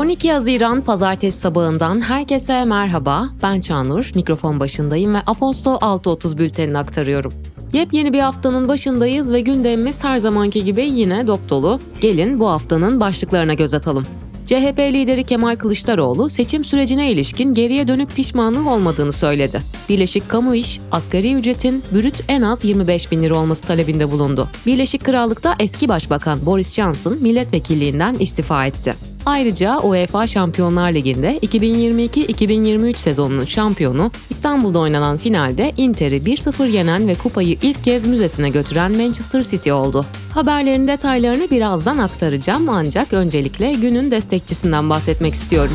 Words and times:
12 0.00 0.32
Haziran 0.32 0.80
pazartesi 0.80 1.40
sabahından 1.40 2.00
herkese 2.00 2.64
merhaba. 2.64 3.26
Ben 3.42 3.60
Çağnur, 3.60 4.10
mikrofon 4.14 4.60
başındayım 4.60 5.14
ve 5.14 5.18
Aposto 5.26 5.70
6.30 5.74 6.38
bültenini 6.38 6.78
aktarıyorum. 6.78 7.32
Yepyeni 7.72 8.12
bir 8.12 8.20
haftanın 8.20 8.68
başındayız 8.68 9.32
ve 9.32 9.40
gündemimiz 9.40 10.04
her 10.04 10.18
zamanki 10.18 10.64
gibi 10.64 10.84
yine 10.84 11.26
dop 11.26 11.50
dolu. 11.50 11.80
Gelin 12.00 12.40
bu 12.40 12.48
haftanın 12.48 13.00
başlıklarına 13.00 13.54
göz 13.54 13.74
atalım. 13.74 14.06
CHP 14.46 14.78
lideri 14.78 15.24
Kemal 15.24 15.56
Kılıçdaroğlu 15.56 16.30
seçim 16.30 16.64
sürecine 16.64 17.10
ilişkin 17.10 17.54
geriye 17.54 17.88
dönük 17.88 18.16
pişmanlığı 18.16 18.70
olmadığını 18.70 19.12
söyledi. 19.12 19.60
Birleşik 19.88 20.28
Kamu 20.28 20.54
İş, 20.54 20.80
asgari 20.90 21.34
ücretin 21.34 21.82
bürüt 21.92 22.24
en 22.28 22.42
az 22.42 22.64
25 22.64 23.12
bin 23.12 23.22
lira 23.22 23.38
olması 23.38 23.62
talebinde 23.62 24.10
bulundu. 24.10 24.48
Birleşik 24.66 25.04
Krallık'ta 25.04 25.56
eski 25.58 25.88
Başbakan 25.88 26.46
Boris 26.46 26.74
Johnson 26.74 27.18
milletvekilliğinden 27.20 28.14
istifa 28.14 28.66
etti. 28.66 28.94
Ayrıca 29.26 29.78
UEFA 29.78 30.26
Şampiyonlar 30.26 30.92
Ligi'nde 30.92 31.38
2022-2023 31.38 32.94
sezonunun 32.96 33.44
şampiyonu 33.44 34.10
İstanbul'da 34.30 34.78
oynanan 34.78 35.16
finalde 35.16 35.72
Inter'i 35.76 36.16
1-0 36.16 36.68
yenen 36.68 37.08
ve 37.08 37.14
kupayı 37.14 37.56
ilk 37.62 37.84
kez 37.84 38.06
müzesine 38.06 38.50
götüren 38.50 38.92
Manchester 38.96 39.42
City 39.42 39.72
oldu. 39.72 40.06
Haberlerin 40.34 40.88
detaylarını 40.88 41.50
birazdan 41.50 41.98
aktaracağım 41.98 42.68
ancak 42.68 43.12
öncelikle 43.12 43.72
günün 43.72 44.10
destekçisinden 44.10 44.90
bahsetmek 44.90 45.34
istiyorum. 45.34 45.74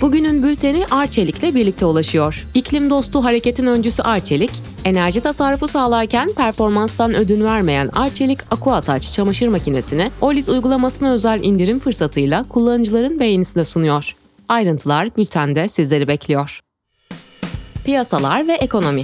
Bugünün 0.00 0.42
bülteni 0.42 0.86
Arçelik'le 0.90 1.54
birlikte 1.54 1.86
ulaşıyor. 1.86 2.46
İklim 2.54 2.90
dostu 2.90 3.24
hareketin 3.24 3.66
öncüsü 3.66 4.02
Arçelik, 4.02 4.50
enerji 4.84 5.20
tasarrufu 5.20 5.68
sağlarken 5.68 6.28
performanstan 6.36 7.14
ödün 7.14 7.44
vermeyen 7.44 7.90
Arçelik 7.92 8.38
Aquataç 8.50 9.12
çamaşır 9.12 9.48
makinesini 9.48 10.10
Olis 10.20 10.48
uygulamasına 10.48 11.12
özel 11.12 11.40
indirim 11.42 11.78
fırsatıyla 11.78 12.48
kullanıcıların 12.48 13.20
beğenisine 13.20 13.64
sunuyor. 13.64 14.16
Ayrıntılar 14.48 15.16
bültende 15.16 15.68
sizleri 15.68 16.08
bekliyor. 16.08 16.60
Piyasalar 17.84 18.48
ve 18.48 18.52
ekonomi 18.52 19.02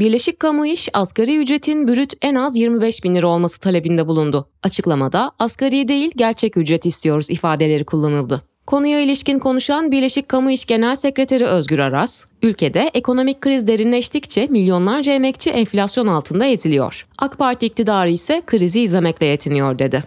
Birleşik 0.00 0.40
Kamu 0.40 0.66
İş, 0.66 0.88
asgari 0.92 1.36
ücretin 1.36 1.88
bürüt 1.88 2.12
en 2.22 2.34
az 2.34 2.56
25 2.56 3.04
bin 3.04 3.14
lira 3.14 3.28
olması 3.28 3.60
talebinde 3.60 4.06
bulundu. 4.06 4.48
Açıklamada 4.62 5.32
asgari 5.38 5.88
değil 5.88 6.12
gerçek 6.16 6.56
ücret 6.56 6.86
istiyoruz 6.86 7.30
ifadeleri 7.30 7.84
kullanıldı. 7.84 8.49
Konuya 8.70 9.00
ilişkin 9.00 9.38
konuşan 9.38 9.90
Birleşik 9.90 10.28
Kamu 10.28 10.50
İş 10.50 10.64
Genel 10.64 10.94
Sekreteri 10.94 11.46
Özgür 11.46 11.78
Aras, 11.78 12.24
ülkede 12.42 12.90
ekonomik 12.94 13.40
kriz 13.40 13.66
derinleştikçe 13.66 14.46
milyonlarca 14.46 15.12
emekçi 15.12 15.50
enflasyon 15.50 16.06
altında 16.06 16.46
eziliyor. 16.46 17.06
AK 17.18 17.38
Parti 17.38 17.66
iktidarı 17.66 18.10
ise 18.10 18.42
krizi 18.46 18.80
izlemekle 18.80 19.26
yetiniyor 19.26 19.78
dedi. 19.78 20.02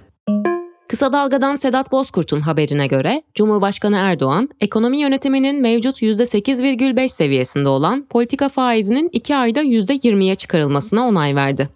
Kısa 0.90 1.14
Dalga'dan 1.14 1.56
Sedat 1.56 1.92
Bozkurt'un 1.92 2.40
haberine 2.40 2.88
göre 2.88 3.22
Cumhurbaşkanı 3.36 3.98
Erdoğan, 3.98 4.50
ekonomi 4.60 4.98
yönetiminin 4.98 5.62
mevcut 5.62 6.02
%8,5 6.02 7.08
seviyesinde 7.08 7.70
olan 7.70 8.06
politika 8.10 8.50
faizinin 8.50 9.10
2 9.12 9.36
ayda 9.36 9.64
%20'ye 9.64 10.36
çıkarılmasına 10.36 11.08
onay 11.08 11.36
verdi. 11.36 11.70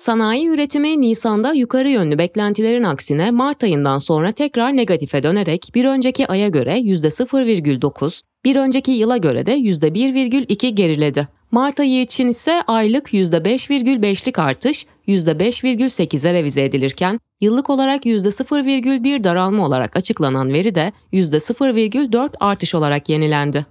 Sanayi 0.00 0.48
üretimi 0.48 1.00
Nisan'da 1.00 1.52
yukarı 1.52 1.90
yönlü 1.90 2.18
beklentilerin 2.18 2.82
aksine 2.82 3.30
Mart 3.30 3.64
ayından 3.64 3.98
sonra 3.98 4.32
tekrar 4.32 4.76
negatife 4.76 5.22
dönerek 5.22 5.70
bir 5.74 5.84
önceki 5.84 6.26
aya 6.26 6.48
göre 6.48 6.78
%0,9, 6.78 8.20
bir 8.44 8.56
önceki 8.56 8.90
yıla 8.90 9.16
göre 9.16 9.46
de 9.46 9.56
%1,2 9.58 10.68
geriledi. 10.68 11.28
Mart 11.50 11.80
ayı 11.80 12.02
için 12.02 12.28
ise 12.28 12.62
aylık 12.66 13.12
%5,5'lik 13.12 14.38
artış 14.38 14.86
%5,8'e 15.08 16.32
revize 16.32 16.64
edilirken 16.64 17.20
yıllık 17.40 17.70
olarak 17.70 18.06
%0,1 18.06 19.24
daralma 19.24 19.66
olarak 19.66 19.96
açıklanan 19.96 20.52
veri 20.52 20.74
de 20.74 20.92
%0,4 21.12 22.30
artış 22.40 22.74
olarak 22.74 23.08
yenilendi. 23.08 23.66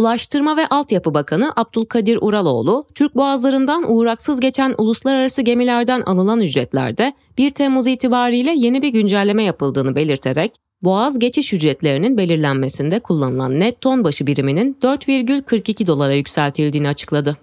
Ulaştırma 0.00 0.56
ve 0.56 0.66
Altyapı 0.66 1.14
Bakanı 1.14 1.52
Abdülkadir 1.56 2.18
Uraloğlu, 2.20 2.84
Türk 2.94 3.16
boğazlarından 3.16 3.84
uğraksız 3.92 4.40
geçen 4.40 4.74
uluslararası 4.78 5.42
gemilerden 5.42 6.00
alınan 6.00 6.40
ücretlerde 6.40 7.12
1 7.38 7.50
Temmuz 7.50 7.86
itibariyle 7.86 8.52
yeni 8.56 8.82
bir 8.82 8.88
güncelleme 8.88 9.42
yapıldığını 9.42 9.96
belirterek, 9.96 10.52
Boğaz 10.82 11.18
geçiş 11.18 11.52
ücretlerinin 11.52 12.16
belirlenmesinde 12.16 13.00
kullanılan 13.00 13.60
net 13.60 13.80
ton 13.80 14.04
başı 14.04 14.26
biriminin 14.26 14.78
4,42 14.82 15.86
dolara 15.86 16.14
yükseltildiğini 16.14 16.88
açıkladı. 16.88 17.36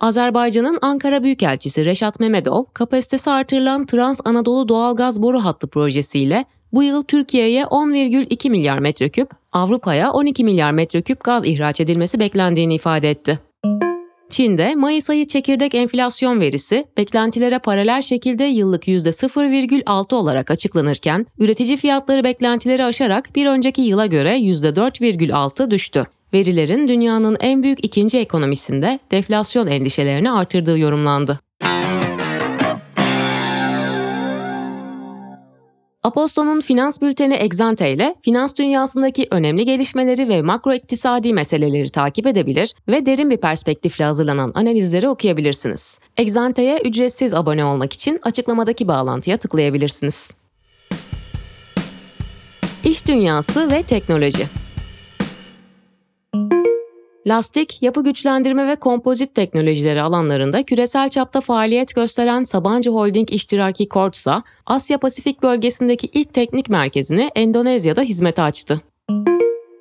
Azerbaycan'ın 0.00 0.78
Ankara 0.82 1.22
Büyükelçisi 1.22 1.84
Reşat 1.84 2.20
Memedov, 2.20 2.64
kapasitesi 2.74 3.30
artırılan 3.30 3.86
Trans 3.86 4.20
Anadolu 4.24 4.68
Doğalgaz 4.68 5.22
Boru 5.22 5.44
Hattı 5.44 5.66
projesiyle 5.66 6.44
bu 6.72 6.82
yıl 6.82 7.02
Türkiye'ye 7.02 7.62
10,2 7.62 8.50
milyar 8.50 8.78
metreküp, 8.78 9.30
Avrupa'ya 9.56 10.12
12 10.12 10.44
milyar 10.44 10.72
metreküp 10.72 11.24
gaz 11.24 11.44
ihraç 11.44 11.80
edilmesi 11.80 12.20
beklendiğini 12.20 12.74
ifade 12.74 13.10
etti. 13.10 13.38
Çin'de 14.30 14.74
Mayıs 14.74 15.10
ayı 15.10 15.26
çekirdek 15.26 15.74
enflasyon 15.74 16.40
verisi 16.40 16.84
beklentilere 16.96 17.58
paralel 17.58 18.02
şekilde 18.02 18.44
yıllık 18.44 18.88
%0,6 18.88 20.14
olarak 20.14 20.50
açıklanırken 20.50 21.26
üretici 21.38 21.76
fiyatları 21.76 22.24
beklentileri 22.24 22.84
aşarak 22.84 23.36
bir 23.36 23.46
önceki 23.46 23.82
yıla 23.82 24.06
göre 24.06 24.38
%4,6 24.38 25.70
düştü. 25.70 26.06
Verilerin 26.34 26.88
dünyanın 26.88 27.36
en 27.40 27.62
büyük 27.62 27.84
ikinci 27.84 28.18
ekonomisinde 28.18 28.98
deflasyon 29.10 29.66
endişelerini 29.66 30.32
artırdığı 30.32 30.78
yorumlandı. 30.78 31.40
Aposto'nun 36.06 36.60
finans 36.60 37.02
bülteni 37.02 37.34
Exante 37.34 37.92
ile 37.92 38.14
finans 38.20 38.56
dünyasındaki 38.56 39.28
önemli 39.30 39.64
gelişmeleri 39.64 40.28
ve 40.28 40.42
makro 40.42 40.74
iktisadi 40.74 41.32
meseleleri 41.32 41.90
takip 41.90 42.26
edebilir 42.26 42.74
ve 42.88 43.06
derin 43.06 43.30
bir 43.30 43.36
perspektifle 43.36 44.04
hazırlanan 44.04 44.52
analizleri 44.54 45.08
okuyabilirsiniz. 45.08 45.98
Exante'ye 46.16 46.78
ücretsiz 46.84 47.34
abone 47.34 47.64
olmak 47.64 47.92
için 47.92 48.20
açıklamadaki 48.22 48.88
bağlantıya 48.88 49.36
tıklayabilirsiniz. 49.36 50.30
İş 52.84 53.06
dünyası 53.06 53.70
ve 53.70 53.82
teknoloji 53.82 54.46
Lastik, 57.26 57.82
yapı 57.82 58.04
güçlendirme 58.04 58.66
ve 58.66 58.76
kompozit 58.76 59.34
teknolojileri 59.34 60.02
alanlarında 60.02 60.62
küresel 60.62 61.10
çapta 61.10 61.40
faaliyet 61.40 61.94
gösteren 61.94 62.44
Sabancı 62.44 62.90
Holding 62.90 63.32
iştiraki 63.32 63.88
Kortsa, 63.88 64.42
Asya 64.66 64.98
Pasifik 64.98 65.42
bölgesindeki 65.42 66.06
ilk 66.06 66.34
teknik 66.34 66.68
merkezini 66.68 67.30
Endonezya'da 67.34 68.02
hizmete 68.02 68.42
açtı. 68.42 68.80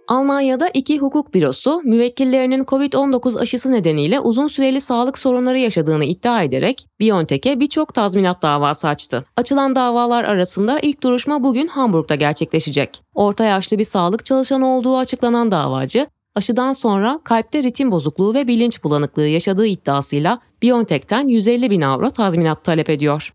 Almanya'da 0.07 0.69
iki 0.69 0.97
hukuk 0.97 1.34
bürosu 1.34 1.81
müvekkillerinin 1.84 2.63
COVID-19 2.63 3.39
aşısı 3.39 3.72
nedeniyle 3.72 4.19
uzun 4.19 4.47
süreli 4.47 4.81
sağlık 4.81 5.17
sorunları 5.17 5.59
yaşadığını 5.59 6.05
iddia 6.05 6.44
ederek 6.44 6.88
BioNTech'e 7.00 7.59
birçok 7.59 7.94
tazminat 7.94 8.41
davası 8.41 8.88
açtı. 8.88 9.25
Açılan 9.38 9.75
davalar 9.75 10.23
arasında 10.23 10.79
ilk 10.79 11.03
duruşma 11.03 11.44
bugün 11.44 11.67
Hamburg'da 11.67 12.16
gerçekleşecek. 12.16 13.01
Orta 13.16 13.44
yaşlı 13.44 13.78
bir 13.78 13.84
sağlık 13.84 14.25
çalışanı 14.25 14.67
olduğu 14.67 14.97
açıklanan 14.97 15.51
davacı, 15.51 16.07
aşıdan 16.35 16.73
sonra 16.73 17.19
kalpte 17.23 17.63
ritim 17.63 17.91
bozukluğu 17.91 18.34
ve 18.34 18.47
bilinç 18.47 18.84
bulanıklığı 18.84 19.28
yaşadığı 19.28 19.68
iddiasıyla 19.68 20.40
BioNTech'ten 20.63 21.28
150 21.28 21.69
bin 21.69 21.81
avro 21.81 22.12
tazminat 22.12 22.63
talep 22.63 22.90
ediyor. 22.90 23.34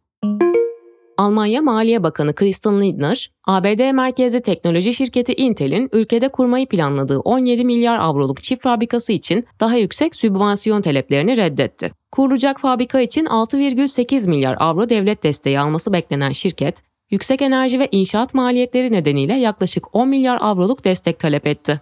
Almanya 1.19 1.63
Maliye 1.63 2.03
Bakanı 2.03 2.35
Christian 2.35 2.81
Lindner, 2.81 3.31
ABD 3.47 3.93
merkezli 3.93 4.43
teknoloji 4.43 4.95
şirketi 4.95 5.35
Intel'in 5.35 5.89
ülkede 5.93 6.29
kurmayı 6.29 6.67
planladığı 6.67 7.19
17 7.19 7.65
milyar 7.65 7.99
avroluk 7.99 8.43
çip 8.43 8.63
fabrikası 8.63 9.13
için 9.13 9.47
daha 9.61 9.77
yüksek 9.77 10.15
sübvansiyon 10.15 10.83
taleplerini 10.83 11.37
reddetti. 11.37 11.93
Kurulacak 12.13 12.61
fabrika 12.61 13.01
için 13.01 13.25
6,8 13.25 14.29
milyar 14.29 14.57
avro 14.61 14.89
devlet 14.89 15.23
desteği 15.23 15.61
alması 15.61 15.93
beklenen 15.93 16.33
şirket, 16.33 16.83
yüksek 17.11 17.43
enerji 17.43 17.79
ve 17.79 17.89
inşaat 17.93 18.35
maliyetleri 18.35 18.93
nedeniyle 18.93 19.35
yaklaşık 19.35 19.95
10 19.95 20.09
milyar 20.09 20.39
avroluk 20.41 20.85
destek 20.85 21.19
talep 21.19 21.47
etti. 21.47 21.81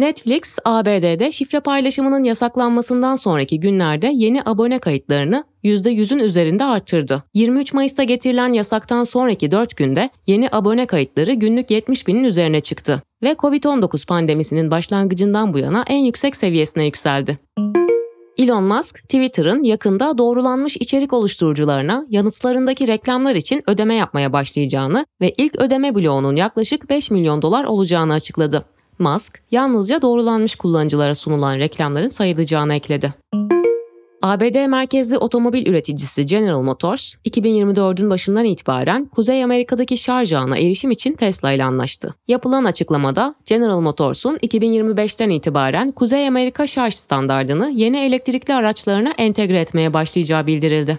Netflix, 0.00 0.58
ABD'de 0.64 1.32
şifre 1.32 1.60
paylaşımının 1.60 2.24
yasaklanmasından 2.24 3.16
sonraki 3.16 3.60
günlerde 3.60 4.10
yeni 4.14 4.42
abone 4.46 4.78
kayıtlarını 4.78 5.44
%100'ün 5.64 6.18
üzerinde 6.18 6.64
arttırdı. 6.64 7.22
23 7.34 7.72
Mayıs'ta 7.72 8.04
getirilen 8.04 8.52
yasaktan 8.52 9.04
sonraki 9.04 9.50
4 9.50 9.76
günde 9.76 10.10
yeni 10.26 10.48
abone 10.52 10.86
kayıtları 10.86 11.32
günlük 11.32 11.70
70 11.70 12.06
binin 12.06 12.24
üzerine 12.24 12.60
çıktı 12.60 13.02
ve 13.22 13.32
COVID-19 13.32 14.06
pandemisinin 14.06 14.70
başlangıcından 14.70 15.54
bu 15.54 15.58
yana 15.58 15.84
en 15.86 15.98
yüksek 15.98 16.36
seviyesine 16.36 16.84
yükseldi. 16.84 17.38
Elon 18.38 18.64
Musk, 18.64 19.02
Twitter'ın 19.02 19.62
yakında 19.62 20.18
doğrulanmış 20.18 20.76
içerik 20.76 21.12
oluşturucularına 21.12 22.04
yanıtlarındaki 22.08 22.88
reklamlar 22.88 23.34
için 23.34 23.62
ödeme 23.66 23.94
yapmaya 23.94 24.32
başlayacağını 24.32 25.06
ve 25.20 25.34
ilk 25.36 25.56
ödeme 25.56 25.94
bloğunun 25.94 26.36
yaklaşık 26.36 26.90
5 26.90 27.10
milyon 27.10 27.42
dolar 27.42 27.64
olacağını 27.64 28.12
açıkladı. 28.12 28.64
Musk, 29.00 29.42
yalnızca 29.50 30.02
doğrulanmış 30.02 30.54
kullanıcılara 30.54 31.14
sunulan 31.14 31.58
reklamların 31.58 32.08
sayılacağını 32.08 32.74
ekledi. 32.74 33.14
ABD 34.22 34.66
merkezli 34.66 35.18
otomobil 35.18 35.66
üreticisi 35.66 36.26
General 36.26 36.62
Motors, 36.62 37.14
2024'ün 37.14 38.10
başından 38.10 38.44
itibaren 38.44 39.06
Kuzey 39.06 39.44
Amerika'daki 39.44 39.96
şarj 39.96 40.32
ağına 40.32 40.58
erişim 40.58 40.90
için 40.90 41.12
Tesla 41.12 41.52
ile 41.52 41.64
anlaştı. 41.64 42.14
Yapılan 42.28 42.64
açıklamada 42.64 43.34
General 43.46 43.80
Motors'un 43.80 44.36
2025'ten 44.36 45.30
itibaren 45.30 45.92
Kuzey 45.92 46.28
Amerika 46.28 46.66
şarj 46.66 46.94
standardını 46.94 47.70
yeni 47.70 47.98
elektrikli 47.98 48.54
araçlarına 48.54 49.10
entegre 49.18 49.60
etmeye 49.60 49.94
başlayacağı 49.94 50.46
bildirildi. 50.46 50.98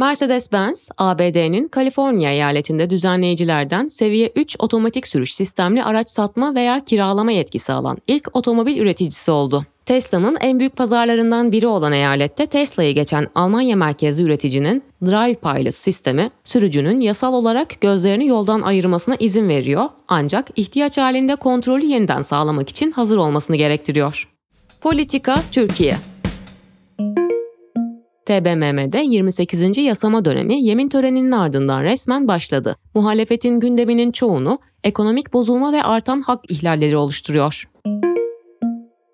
Mercedes-Benz, 0.00 0.90
ABD'nin 0.98 1.68
Kaliforniya 1.68 2.32
eyaletinde 2.32 2.90
düzenleyicilerden 2.90 3.86
seviye 3.86 4.32
3 4.36 4.56
otomatik 4.58 5.06
sürüş 5.06 5.34
sistemli 5.34 5.84
araç 5.84 6.10
satma 6.10 6.54
veya 6.54 6.84
kiralama 6.84 7.32
yetkisi 7.32 7.72
alan 7.72 7.98
ilk 8.06 8.36
otomobil 8.36 8.78
üreticisi 8.78 9.30
oldu. 9.30 9.64
Tesla'nın 9.86 10.36
en 10.40 10.58
büyük 10.58 10.76
pazarlarından 10.76 11.52
biri 11.52 11.66
olan 11.66 11.92
eyalette 11.92 12.46
Tesla'yı 12.46 12.94
geçen 12.94 13.28
Almanya 13.34 13.76
merkezli 13.76 14.22
üreticinin 14.22 14.82
Drive 15.02 15.34
Pilot 15.34 15.74
sistemi 15.74 16.30
sürücünün 16.44 17.00
yasal 17.00 17.34
olarak 17.34 17.80
gözlerini 17.80 18.26
yoldan 18.26 18.60
ayırmasına 18.60 19.16
izin 19.18 19.48
veriyor 19.48 19.88
ancak 20.08 20.48
ihtiyaç 20.56 20.98
halinde 20.98 21.36
kontrolü 21.36 21.86
yeniden 21.86 22.22
sağlamak 22.22 22.68
için 22.68 22.90
hazır 22.90 23.16
olmasını 23.16 23.56
gerektiriyor. 23.56 24.28
Politika 24.80 25.42
Türkiye 25.52 25.96
TBMM'de 28.30 28.98
28. 28.98 29.78
yasama 29.78 30.24
dönemi 30.24 30.62
yemin 30.62 30.88
töreninin 30.88 31.30
ardından 31.30 31.84
resmen 31.84 32.28
başladı. 32.28 32.76
Muhalefetin 32.94 33.60
gündeminin 33.60 34.12
çoğunu 34.12 34.58
ekonomik 34.84 35.32
bozulma 35.32 35.72
ve 35.72 35.82
artan 35.82 36.20
hak 36.20 36.50
ihlalleri 36.50 36.96
oluşturuyor. 36.96 37.68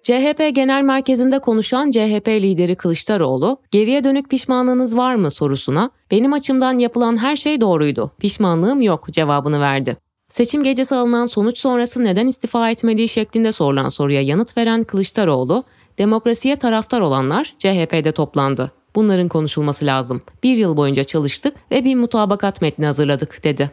CHP 0.03 0.51
Genel 0.55 0.83
Merkezi'nde 0.83 1.39
konuşan 1.39 1.91
CHP 1.91 2.29
lideri 2.29 2.77
Kılıçdaroğlu, 2.77 3.59
geriye 3.71 4.05
dönük 4.05 4.31
pişmanlığınız 4.31 4.97
var 4.97 5.15
mı 5.15 5.31
sorusuna, 5.31 5.91
benim 6.11 6.33
açımdan 6.33 6.79
yapılan 6.79 7.17
her 7.17 7.37
şey 7.37 7.61
doğruydu, 7.61 8.11
pişmanlığım 8.19 8.83
yok 8.83 9.07
cevabını 9.11 9.61
verdi. 9.61 9.97
Seçim 10.29 10.63
gecesi 10.63 10.95
alınan 10.95 11.27
sonuç 11.27 11.59
sonrası 11.59 12.05
neden 12.05 12.27
istifa 12.27 12.71
etmediği 12.71 13.09
şeklinde 13.09 13.53
sorulan 13.53 13.89
soruya 13.89 14.23
yanıt 14.23 14.57
veren 14.57 14.85
Kılıçdaroğlu, 14.85 15.65
demokrasiye 15.99 16.57
taraftar 16.57 17.01
olanlar 17.01 17.55
CHP'de 17.59 18.13
toplandı. 18.13 18.73
Bunların 18.97 19.29
konuşulması 19.29 19.87
lazım. 19.87 20.23
Bir 20.43 20.57
yıl 20.57 20.77
boyunca 20.77 21.05
çalıştık 21.05 21.55
ve 21.71 21.85
bir 21.85 21.95
mutabakat 21.95 22.63
metni 22.63 22.87
hazırladık 22.87 23.45
dedi. 23.45 23.71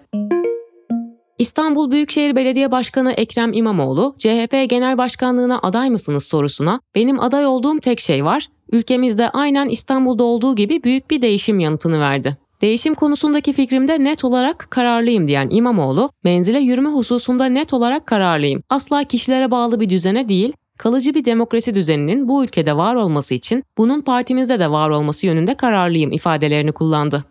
İstanbul 1.40 1.92
Büyükşehir 1.92 2.36
Belediye 2.36 2.72
Başkanı 2.72 3.12
Ekrem 3.12 3.54
İmamoğlu, 3.54 4.16
CHP 4.18 4.70
Genel 4.70 4.98
Başkanlığına 4.98 5.60
aday 5.60 5.90
mısınız 5.90 6.24
sorusuna, 6.24 6.82
benim 6.96 7.20
aday 7.20 7.46
olduğum 7.46 7.80
tek 7.80 8.00
şey 8.00 8.26
var, 8.26 8.48
ülkemizde 8.72 9.30
aynen 9.30 9.70
İstanbul'da 9.70 10.24
olduğu 10.24 10.56
gibi 10.56 10.84
büyük 10.84 11.12
bir 11.12 11.22
değişim 11.22 11.60
yanıtını 11.60 12.00
verdi. 12.00 12.38
Değişim 12.62 12.94
konusundaki 12.94 13.54
fikrimde 13.54 14.04
net 14.04 14.24
olarak 14.24 14.68
kararlıyım 14.70 15.28
diyen 15.28 15.48
İmamoğlu, 15.52 16.10
menzile 16.24 16.60
yürüme 16.60 16.90
hususunda 16.90 17.46
net 17.46 17.74
olarak 17.74 18.08
kararlıyım. 18.08 18.64
Asla 18.70 19.04
kişilere 19.04 19.52
bağlı 19.52 19.80
bir 19.80 19.90
düzene 19.90 20.30
değil, 20.30 20.54
kalıcı 20.78 21.14
bir 21.14 21.26
demokrasi 21.26 21.76
düzeninin 21.76 22.28
bu 22.28 22.44
ülkede 22.44 22.78
var 22.78 22.96
olması 22.96 23.34
için 23.34 23.64
bunun 23.78 24.02
partimizde 24.02 24.60
de 24.60 24.72
var 24.72 24.90
olması 24.90 25.26
yönünde 25.26 25.56
kararlıyım 25.56 26.12
ifadelerini 26.12 26.72
kullandı. 26.72 27.26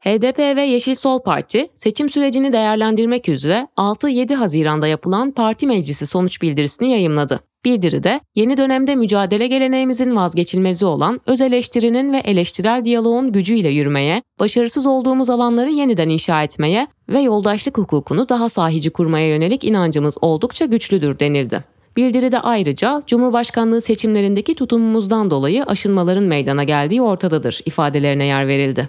HDP 0.00 0.38
ve 0.38 0.62
Yeşil 0.62 0.94
Sol 0.94 1.20
Parti 1.20 1.68
seçim 1.74 2.10
sürecini 2.10 2.52
değerlendirmek 2.52 3.28
üzere 3.28 3.68
6-7 3.76 4.34
Haziran'da 4.34 4.86
yapılan 4.86 5.30
parti 5.30 5.66
meclisi 5.66 6.06
sonuç 6.06 6.42
bildirisini 6.42 6.90
yayımladı. 6.90 7.40
Bildiride 7.64 8.20
yeni 8.34 8.56
dönemde 8.56 8.94
mücadele 8.94 9.46
geleneğimizin 9.46 10.16
vazgeçilmezi 10.16 10.84
olan 10.84 11.20
öz 11.26 11.40
eleştirinin 11.40 12.12
ve 12.12 12.18
eleştirel 12.18 12.84
diyaloğun 12.84 13.32
gücüyle 13.32 13.68
yürümeye, 13.68 14.22
başarısız 14.40 14.86
olduğumuz 14.86 15.30
alanları 15.30 15.70
yeniden 15.70 16.08
inşa 16.08 16.42
etmeye 16.42 16.86
ve 17.08 17.20
yoldaşlık 17.20 17.78
hukukunu 17.78 18.28
daha 18.28 18.48
sahici 18.48 18.90
kurmaya 18.90 19.28
yönelik 19.28 19.64
inancımız 19.64 20.14
oldukça 20.20 20.64
güçlüdür 20.64 21.18
denildi. 21.18 21.77
Bildiride 21.98 22.40
ayrıca 22.40 23.02
Cumhurbaşkanlığı 23.06 23.80
seçimlerindeki 23.80 24.54
tutumumuzdan 24.54 25.30
dolayı 25.30 25.64
aşınmaların 25.64 26.24
meydana 26.24 26.64
geldiği 26.64 27.02
ortadadır 27.02 27.60
ifadelerine 27.66 28.26
yer 28.26 28.48
verildi. 28.48 28.88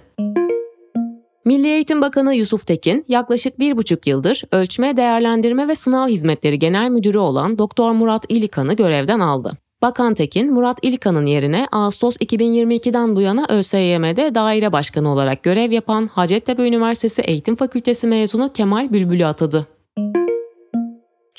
Milli 1.46 1.68
Eğitim 1.68 2.02
Bakanı 2.02 2.36
Yusuf 2.36 2.68
Tekin 2.68 3.06
yaklaşık 3.08 3.60
bir 3.60 3.78
buçuk 3.78 4.08
yıldır 4.08 4.44
Ölçme, 4.52 4.98
Değerlendirme 4.98 5.68
ve 5.68 5.76
Sınav 5.76 6.08
Hizmetleri 6.08 6.60
Genel 6.60 6.90
Müdürü 6.90 7.18
olan 7.18 7.58
Doktor 7.58 7.92
Murat 7.92 8.26
İlikan'ı 8.30 8.74
görevden 8.74 9.20
aldı. 9.20 9.58
Bakan 9.82 10.14
Tekin, 10.14 10.54
Murat 10.54 10.78
İlkan'ın 10.82 11.26
yerine 11.26 11.68
Ağustos 11.72 12.18
2022'den 12.18 13.16
bu 13.16 13.22
yana 13.22 13.46
ÖSYM'de 13.50 14.36
daire 14.36 14.72
başkanı 14.72 15.12
olarak 15.12 15.44
görev 15.44 15.72
yapan 15.72 16.08
Hacettepe 16.08 16.68
Üniversitesi 16.68 17.22
Eğitim 17.22 17.56
Fakültesi 17.56 18.08
mezunu 18.08 18.54
Kemal 18.54 18.94
Bülbül'ü 18.94 19.26
atadı. 19.26 19.79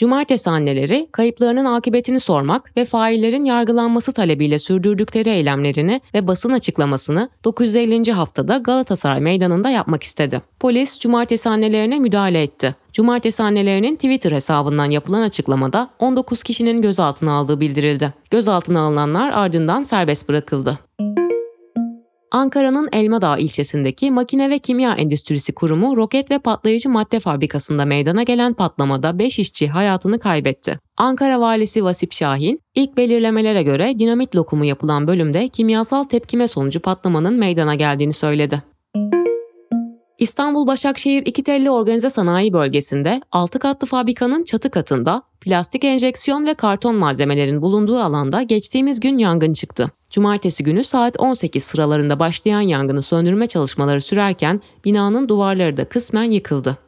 Cumartesi 0.01 0.51
anneleri 0.51 1.09
kayıplarının 1.13 1.65
akıbetini 1.65 2.21
sormak 2.21 2.77
ve 2.77 2.85
faillerin 2.85 3.45
yargılanması 3.45 4.13
talebiyle 4.13 4.59
sürdürdükleri 4.59 5.29
eylemlerini 5.29 6.01
ve 6.15 6.27
basın 6.27 6.53
açıklamasını 6.53 7.29
950. 7.45 8.13
haftada 8.13 8.57
Galatasaray 8.59 9.21
Meydanı'nda 9.21 9.71
yapmak 9.71 10.03
istedi. 10.03 10.41
Polis 10.61 10.99
cumartesi 10.99 11.49
annelerine 11.49 11.99
müdahale 11.99 12.43
etti. 12.43 12.75
Cumartesi 12.93 13.43
annelerinin 13.43 13.97
Twitter 13.97 14.33
hesabından 14.33 14.91
yapılan 14.91 15.23
açıklamada 15.23 15.91
19 15.99 16.43
kişinin 16.43 16.83
gözaltına 16.83 17.33
aldığı 17.33 17.61
bildirildi. 17.61 18.15
Gözaltına 18.31 18.81
alınanlar 18.81 19.31
ardından 19.33 19.83
serbest 19.83 20.29
bırakıldı. 20.29 20.79
Ankara'nın 22.33 22.89
Elmadağ 22.93 23.39
ilçesindeki 23.39 24.11
Makine 24.11 24.51
ve 24.51 24.59
Kimya 24.59 24.95
Endüstrisi 24.95 25.53
Kurumu 25.53 25.97
roket 25.97 26.31
ve 26.31 26.39
patlayıcı 26.39 26.89
madde 26.89 27.21
fabrikasında 27.21 27.85
meydana 27.85 28.23
gelen 28.23 28.55
patlamada 28.55 29.19
5 29.19 29.39
işçi 29.39 29.69
hayatını 29.69 30.19
kaybetti. 30.19 30.79
Ankara 30.97 31.41
valisi 31.41 31.85
Vasip 31.85 32.13
Şahin, 32.13 32.61
ilk 32.75 32.97
belirlemelere 32.97 33.63
göre 33.63 33.99
dinamit 33.99 34.37
lokumu 34.37 34.65
yapılan 34.65 35.07
bölümde 35.07 35.49
kimyasal 35.49 36.05
tepkime 36.05 36.49
sonucu 36.49 36.81
patlamanın 36.81 37.35
meydana 37.35 37.75
geldiğini 37.75 38.13
söyledi. 38.13 38.63
İstanbul 40.21 40.67
Başakşehir 40.67 41.27
İkitelli 41.27 41.71
Organize 41.71 42.11
Sanayi 42.11 42.53
Bölgesi'nde 42.53 43.21
6 43.33 43.59
katlı 43.59 43.87
fabrikanın 43.87 44.45
çatı 44.45 44.71
katında 44.71 45.23
plastik 45.41 45.85
enjeksiyon 45.85 46.47
ve 46.47 46.55
karton 46.55 46.95
malzemelerin 46.95 47.63
bulunduğu 47.63 47.99
alanda 47.99 48.43
geçtiğimiz 48.43 49.01
gün 49.01 49.19
yangın 49.19 49.53
çıktı. 49.53 49.91
Cumartesi 50.11 50.65
günü 50.65 50.85
saat 50.85 51.21
18 51.21 51.65
sıralarında 51.65 52.19
başlayan 52.19 52.61
yangını 52.61 53.03
söndürme 53.03 53.47
çalışmaları 53.47 54.01
sürerken 54.01 54.61
binanın 54.85 55.29
duvarları 55.29 55.77
da 55.77 55.85
kısmen 55.85 56.31
yıkıldı. 56.31 56.79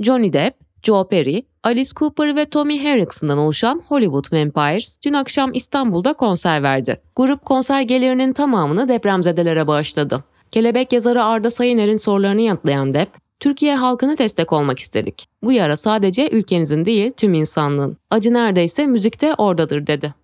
Johnny 0.00 0.32
Depp, 0.32 0.56
Joe 0.82 1.08
Perry, 1.08 1.42
Alice 1.62 1.90
Cooper 1.96 2.36
ve 2.36 2.44
Tommy 2.44 2.82
Henrikson'dan 2.82 3.38
oluşan 3.38 3.82
Hollywood 3.88 4.32
Vampires 4.32 4.98
dün 5.04 5.12
akşam 5.12 5.50
İstanbul'da 5.54 6.12
konser 6.12 6.62
verdi. 6.62 7.00
Grup 7.16 7.44
konser 7.44 7.80
gelirinin 7.80 8.32
tamamını 8.32 8.88
depremzedelere 8.88 9.66
bağışladı. 9.66 10.24
Kelebek 10.50 10.92
yazarı 10.92 11.24
Arda 11.24 11.50
Sayıner'in 11.50 11.96
sorularını 11.96 12.40
yanıtlayan 12.40 12.94
Depp, 12.94 13.16
Türkiye 13.40 13.76
halkına 13.76 14.18
destek 14.18 14.52
olmak 14.52 14.78
istedik. 14.78 15.26
Bu 15.42 15.52
yara 15.52 15.76
sadece 15.76 16.30
ülkemizin 16.30 16.84
değil 16.84 17.10
tüm 17.16 17.34
insanlığın. 17.34 17.96
Acı 18.10 18.34
neredeyse 18.34 18.86
müzikte 18.86 19.34
oradadır 19.34 19.86
dedi. 19.86 20.14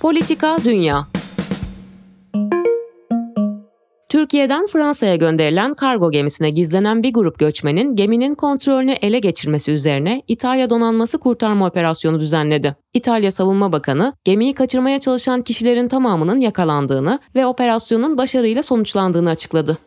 Politika 0.00 0.58
Dünya 0.64 1.06
Türkiye'den 4.14 4.66
Fransa'ya 4.66 5.16
gönderilen 5.16 5.74
kargo 5.74 6.10
gemisine 6.10 6.50
gizlenen 6.50 7.02
bir 7.02 7.12
grup 7.12 7.38
göçmenin 7.38 7.96
geminin 7.96 8.34
kontrolünü 8.34 8.92
ele 8.92 9.18
geçirmesi 9.18 9.72
üzerine 9.72 10.22
İtalya 10.28 10.70
donanması 10.70 11.18
kurtarma 11.18 11.66
operasyonu 11.66 12.20
düzenledi. 12.20 12.76
İtalya 12.92 13.30
Savunma 13.30 13.72
Bakanı 13.72 14.12
gemiyi 14.24 14.54
kaçırmaya 14.54 15.00
çalışan 15.00 15.42
kişilerin 15.42 15.88
tamamının 15.88 16.40
yakalandığını 16.40 17.18
ve 17.34 17.46
operasyonun 17.46 18.18
başarıyla 18.18 18.62
sonuçlandığını 18.62 19.30
açıkladı. 19.30 19.78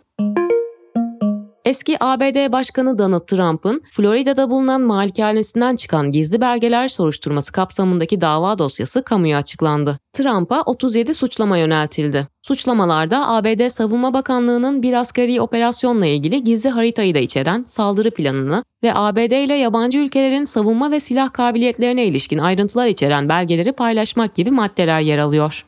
Eski 1.67 2.03
ABD 2.03 2.51
Başkanı 2.51 2.99
Donald 2.99 3.27
Trump'ın 3.27 3.81
Florida'da 3.91 4.49
bulunan 4.49 4.81
malikanesinden 4.81 5.75
çıkan 5.75 6.11
gizli 6.11 6.41
belgeler 6.41 6.87
soruşturması 6.87 7.51
kapsamındaki 7.51 8.21
dava 8.21 8.59
dosyası 8.59 9.03
kamuya 9.03 9.37
açıklandı. 9.37 9.99
Trump'a 10.13 10.61
37 10.61 11.13
suçlama 11.13 11.57
yöneltildi. 11.57 12.27
Suçlamalarda 12.41 13.29
ABD 13.29 13.69
Savunma 13.69 14.13
Bakanlığı'nın 14.13 14.83
bir 14.83 14.93
askeri 14.93 15.41
operasyonla 15.41 16.05
ilgili 16.05 16.43
gizli 16.43 16.69
haritayı 16.69 17.15
da 17.15 17.19
içeren 17.19 17.63
saldırı 17.63 18.11
planını 18.11 18.63
ve 18.83 18.93
ABD 18.93 19.45
ile 19.45 19.53
yabancı 19.53 19.97
ülkelerin 19.97 20.43
savunma 20.43 20.91
ve 20.91 20.99
silah 20.99 21.33
kabiliyetlerine 21.33 22.05
ilişkin 22.05 22.37
ayrıntılar 22.37 22.87
içeren 22.87 23.29
belgeleri 23.29 23.71
paylaşmak 23.71 24.35
gibi 24.35 24.51
maddeler 24.51 24.99
yer 24.99 25.17
alıyor. 25.17 25.65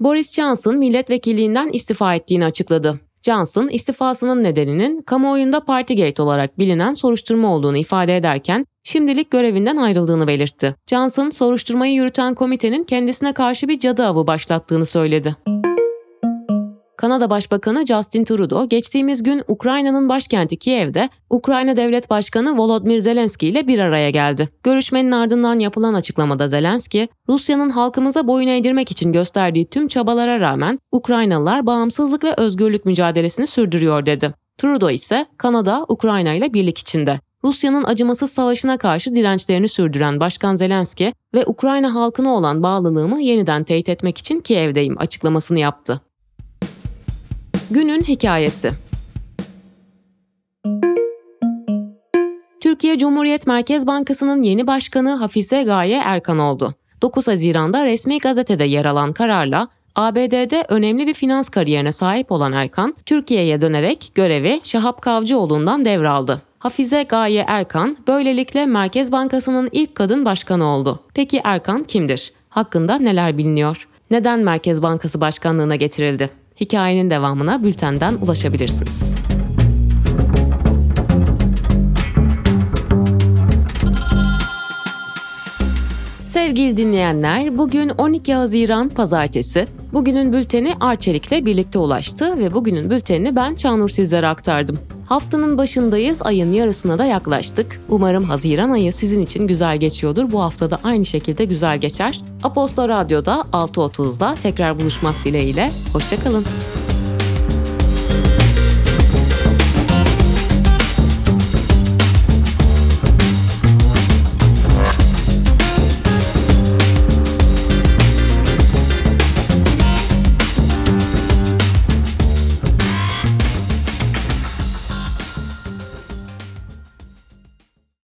Boris 0.00 0.32
Johnson 0.32 0.76
milletvekilliğinden 0.76 1.68
istifa 1.72 2.14
ettiğini 2.14 2.44
açıkladı. 2.44 3.05
Johnson 3.26 3.68
istifasının 3.68 4.44
nedeninin 4.44 5.02
kamuoyunda 5.02 5.60
Partygate 5.60 6.22
olarak 6.22 6.58
bilinen 6.58 6.94
soruşturma 6.94 7.54
olduğunu 7.54 7.76
ifade 7.76 8.16
ederken 8.16 8.66
şimdilik 8.84 9.30
görevinden 9.30 9.76
ayrıldığını 9.76 10.26
belirtti. 10.26 10.74
Johnson 10.90 11.30
soruşturmayı 11.30 11.94
yürüten 11.94 12.34
komitenin 12.34 12.84
kendisine 12.84 13.32
karşı 13.32 13.68
bir 13.68 13.78
cadı 13.78 14.06
avı 14.06 14.26
başlattığını 14.26 14.86
söyledi. 14.86 15.36
Kanada 17.06 17.30
Başbakanı 17.30 17.86
Justin 17.86 18.24
Trudeau 18.24 18.68
geçtiğimiz 18.68 19.22
gün 19.22 19.42
Ukrayna'nın 19.48 20.08
başkenti 20.08 20.56
Kiev'de 20.56 21.08
Ukrayna 21.30 21.76
Devlet 21.76 22.10
Başkanı 22.10 22.58
Volodymyr 22.58 22.98
Zelenski 22.98 23.48
ile 23.48 23.66
bir 23.66 23.78
araya 23.78 24.10
geldi. 24.10 24.48
Görüşmenin 24.62 25.12
ardından 25.12 25.58
yapılan 25.58 25.94
açıklamada 25.94 26.48
Zelenski, 26.48 27.08
Rusya'nın 27.28 27.70
halkımıza 27.70 28.26
boyun 28.26 28.48
eğdirmek 28.48 28.90
için 28.90 29.12
gösterdiği 29.12 29.70
tüm 29.70 29.88
çabalara 29.88 30.40
rağmen 30.40 30.78
Ukraynalılar 30.92 31.66
bağımsızlık 31.66 32.24
ve 32.24 32.34
özgürlük 32.36 32.84
mücadelesini 32.84 33.46
sürdürüyor 33.46 34.06
dedi. 34.06 34.34
Trudeau 34.58 34.90
ise 34.90 35.26
Kanada, 35.38 35.84
Ukrayna 35.88 36.32
ile 36.32 36.54
birlik 36.54 36.78
içinde. 36.78 37.20
Rusya'nın 37.44 37.84
acımasız 37.84 38.32
savaşına 38.32 38.78
karşı 38.78 39.14
dirençlerini 39.14 39.68
sürdüren 39.68 40.20
Başkan 40.20 40.56
Zelenski 40.56 41.12
ve 41.34 41.46
Ukrayna 41.46 41.94
halkına 41.94 42.34
olan 42.34 42.62
bağlılığımı 42.62 43.20
yeniden 43.20 43.64
teyit 43.64 43.88
etmek 43.88 44.18
için 44.18 44.40
Kiev'deyim 44.40 44.98
açıklamasını 44.98 45.58
yaptı. 45.58 46.00
Günün 47.70 48.02
hikayesi. 48.02 48.72
Türkiye 52.60 52.98
Cumhuriyet 52.98 53.46
Merkez 53.46 53.86
Bankası'nın 53.86 54.42
yeni 54.42 54.66
başkanı 54.66 55.10
Hafize 55.10 55.62
Gaye 55.62 56.00
Erkan 56.04 56.38
oldu. 56.38 56.74
9 57.02 57.28
Haziran'da 57.28 57.84
resmi 57.84 58.18
gazetede 58.18 58.64
yer 58.64 58.84
alan 58.84 59.12
kararla 59.12 59.68
ABD'de 59.94 60.64
önemli 60.68 61.06
bir 61.06 61.14
finans 61.14 61.48
kariyerine 61.48 61.92
sahip 61.92 62.32
olan 62.32 62.52
Erkan, 62.52 62.94
Türkiye'ye 63.06 63.60
dönerek 63.60 64.10
görevi 64.14 64.60
Şahap 64.64 65.02
Kavcıoğlu'ndan 65.02 65.84
devraldı. 65.84 66.42
Hafize 66.58 67.02
Gaye 67.02 67.44
Erkan 67.48 67.96
böylelikle 68.08 68.66
Merkez 68.66 69.12
Bankası'nın 69.12 69.68
ilk 69.72 69.94
kadın 69.94 70.24
başkanı 70.24 70.64
oldu. 70.64 71.00
Peki 71.14 71.40
Erkan 71.44 71.84
kimdir? 71.84 72.32
Hakkında 72.48 72.98
neler 72.98 73.38
biliniyor? 73.38 73.88
Neden 74.10 74.40
Merkez 74.40 74.82
Bankası 74.82 75.20
başkanlığına 75.20 75.76
getirildi? 75.76 76.45
Hikayenin 76.60 77.10
devamına 77.10 77.62
bültenden 77.62 78.14
ulaşabilirsiniz. 78.14 79.14
Sevgili 86.36 86.76
dinleyenler, 86.76 87.58
bugün 87.58 87.88
12 87.88 88.34
Haziran 88.34 88.88
Pazartesi. 88.88 89.66
Bugünün 89.92 90.32
bülteni 90.32 90.72
Arçelik'le 90.80 91.46
birlikte 91.46 91.78
ulaştı 91.78 92.38
ve 92.38 92.54
bugünün 92.54 92.90
bültenini 92.90 93.36
ben 93.36 93.54
Çağnur 93.54 93.88
sizlere 93.88 94.26
aktardım. 94.26 94.78
Haftanın 95.08 95.58
başındayız, 95.58 96.22
ayın 96.22 96.52
yarısına 96.52 96.98
da 96.98 97.04
yaklaştık. 97.04 97.80
Umarım 97.88 98.24
Haziran 98.24 98.70
ayı 98.70 98.92
sizin 98.92 99.22
için 99.22 99.46
güzel 99.46 99.76
geçiyordur. 99.76 100.32
Bu 100.32 100.42
hafta 100.42 100.70
da 100.70 100.80
aynı 100.82 101.04
şekilde 101.06 101.44
güzel 101.44 101.78
geçer. 101.78 102.20
Aposto 102.42 102.88
Radyo'da 102.88 103.46
6.30'da 103.52 104.34
tekrar 104.42 104.80
buluşmak 104.80 105.14
dileğiyle. 105.24 105.70
Hoşçakalın. 105.92 106.44